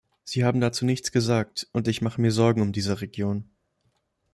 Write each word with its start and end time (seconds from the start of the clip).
Sie 0.23 0.43
haben 0.43 0.59
dazu 0.61 0.83
nichts 0.83 1.11
gesagt, 1.11 1.67
und 1.73 1.87
ich 1.87 2.01
mache 2.01 2.19
mir 2.19 2.31
Sorgen 2.31 2.61
um 2.63 2.71
diese 2.73 3.01
Regionen. 3.01 3.51